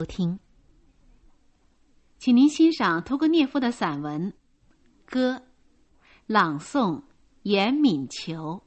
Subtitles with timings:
[0.00, 0.38] 收听，
[2.16, 4.32] 请您欣赏屠格涅夫的散文
[5.04, 5.34] 《歌》，
[6.26, 7.02] 朗诵
[7.42, 8.62] 严敏球。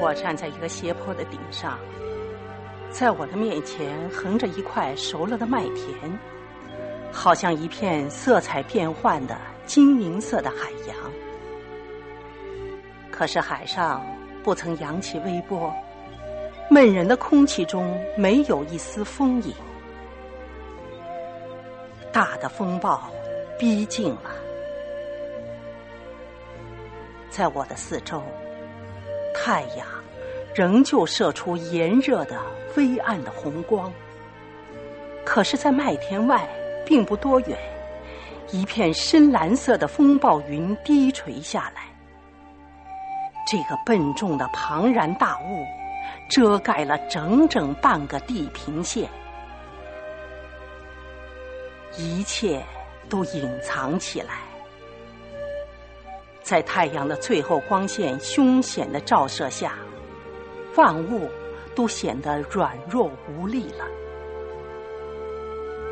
[0.00, 1.78] 我站在一个斜坡的顶上，
[2.90, 6.18] 在我的面前横着一块熟了的麦田，
[7.10, 10.96] 好像一片色彩变幻的金银色的海洋。
[13.10, 14.04] 可是海上
[14.44, 15.72] 不曾扬起微波，
[16.68, 19.54] 闷人的空气中没有一丝风影。
[22.12, 23.10] 大的风暴
[23.58, 24.30] 逼近了，
[27.30, 28.22] 在我的四周。
[29.46, 29.86] 太阳
[30.52, 32.36] 仍旧射出炎热的、
[32.76, 33.92] 微暗的红光，
[35.24, 36.44] 可是，在麦田外
[36.84, 37.56] 并不多远，
[38.50, 41.82] 一片深蓝色的风暴云低垂下来。
[43.46, 45.64] 这个笨重的庞然大物
[46.28, 49.08] 遮盖了整整半个地平线，
[51.96, 52.60] 一切
[53.08, 54.40] 都隐藏起来。
[56.46, 59.72] 在太阳的最后光线凶险的照射下，
[60.76, 61.28] 万物
[61.74, 63.84] 都显得软弱无力了。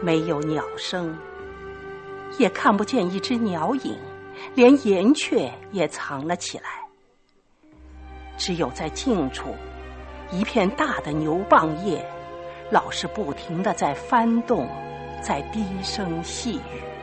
[0.00, 1.18] 没有鸟声，
[2.38, 3.98] 也看不见一只鸟影，
[4.54, 6.64] 连岩雀也藏了起来。
[8.38, 9.52] 只有在近处，
[10.30, 12.08] 一片大的牛蒡叶，
[12.70, 14.68] 老是不停的在翻动，
[15.20, 16.95] 在低声细语。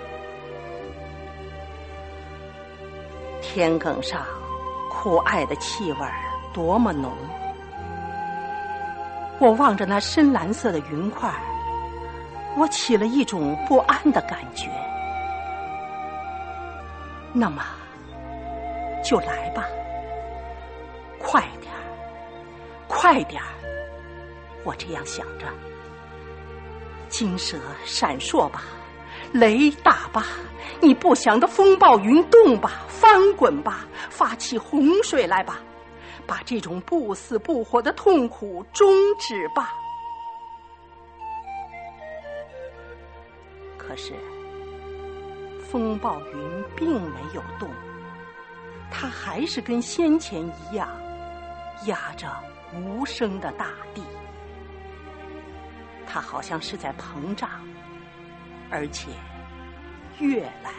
[3.54, 4.26] 天埂上，
[4.90, 6.00] 苦艾的气味
[6.52, 7.12] 多么浓！
[9.40, 11.32] 我望着那深蓝色的云块，
[12.58, 14.72] 我起了一种不安的感觉。
[17.32, 17.64] 那么，
[19.04, 19.64] 就来吧，
[21.20, 21.78] 快点儿，
[22.88, 23.50] 快点儿！
[24.64, 25.46] 我这样想着。
[27.08, 28.64] 金蛇闪烁吧，
[29.34, 30.26] 雷打吧，
[30.80, 32.84] 你不祥的风暴云动吧！
[32.88, 35.60] 翻滚吧，发起洪水来吧，
[36.26, 39.74] 把这种不死不活的痛苦终止吧。
[43.78, 44.14] 可是，
[45.70, 47.70] 风暴云并没有动，
[48.90, 50.88] 它还是跟先前一样，
[51.88, 52.28] 压着
[52.74, 54.04] 无声的大地。
[56.08, 57.50] 它好像是在膨胀，
[58.74, 59.12] 而且
[60.18, 60.72] 越来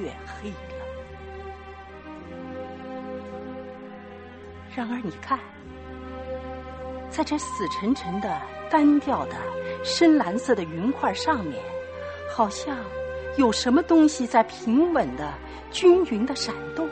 [0.00, 0.84] 越黑了。
[4.74, 5.38] 然而，你看，
[7.08, 9.36] 在这死沉沉的、单调的、
[9.84, 11.62] 深蓝色的云块上面，
[12.28, 12.76] 好像
[13.36, 15.32] 有什么东西在平稳的、
[15.70, 16.90] 均匀的闪动，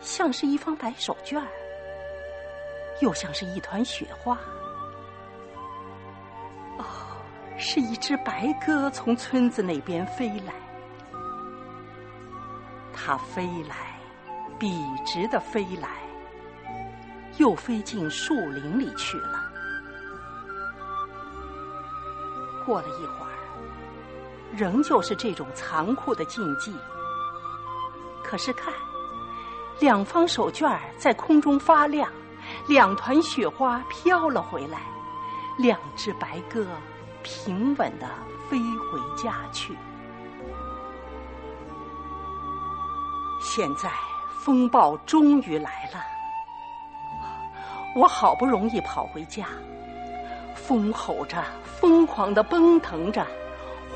[0.00, 1.42] 像是一方白手绢，
[3.00, 4.38] 又像是一团雪花。
[7.68, 10.54] 是一只白鸽从村子那边飞来，
[12.94, 13.98] 它飞来，
[14.56, 14.70] 笔
[15.04, 15.88] 直的飞来。
[17.38, 19.40] 又飞进树林里去了。
[22.64, 23.34] 过了一会儿，
[24.56, 26.72] 仍旧是这种残酷的禁忌。
[28.22, 28.72] 可是看，
[29.80, 32.08] 两方手绢在空中发亮，
[32.68, 34.82] 两团雪花飘了回来，
[35.58, 36.64] 两只白鸽
[37.26, 38.06] 平稳的
[38.48, 39.74] 飞回家去。
[43.40, 43.90] 现在
[44.44, 46.00] 风暴终于来了。
[47.96, 49.46] 我好不容易跑回家，
[50.54, 53.26] 风吼着，疯狂的奔腾着，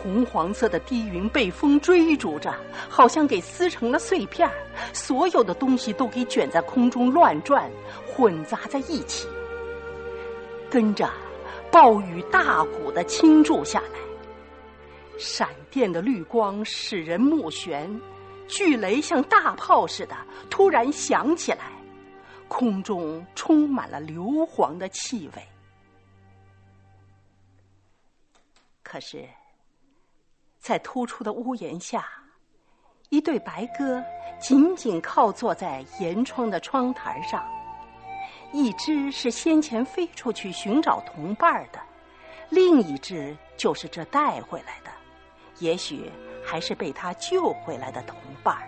[0.02, 2.52] 红黄色的低云被风追逐着，
[2.88, 4.54] 好像给撕成了碎片儿，
[4.92, 7.70] 所有的东西都给卷在空中乱转，
[8.08, 9.28] 混杂在一起。
[10.68, 11.08] 跟着，
[11.72, 13.98] 暴雨大股的倾注下来，
[15.18, 17.88] 闪电的绿光使人目眩，
[18.48, 20.16] 巨雷像大炮似的
[20.50, 21.72] 突然响起来。
[22.48, 25.48] 空中充满了硫磺的气味，
[28.82, 29.24] 可是，
[30.58, 32.04] 在突出的屋檐下，
[33.08, 34.02] 一对白鸽
[34.40, 37.48] 紧紧靠坐在沿窗的窗台上，
[38.52, 41.80] 一只是先前飞出去寻找同伴的，
[42.48, 44.90] 另一只就是这带回来的，
[45.58, 46.10] 也许
[46.44, 48.66] 还是被他救回来的同伴儿。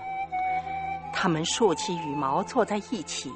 [1.12, 3.32] 他们竖起羽毛坐在一起，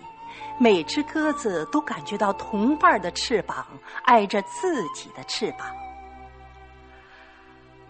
[0.58, 3.66] 每只鸽子都感觉到同伴的翅膀
[4.04, 5.68] 挨着自己的翅膀。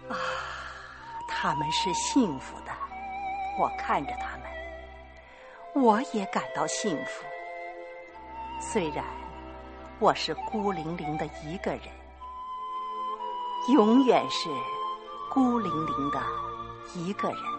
[0.08, 0.16] 啊，
[1.28, 2.72] 他们是幸福的，
[3.58, 7.24] 我看着他们，我也感到幸福。
[8.58, 9.04] 虽然
[9.98, 11.82] 我是孤零零的一个人，
[13.72, 14.48] 永远是
[15.30, 16.20] 孤零零的
[16.94, 17.55] 一个人。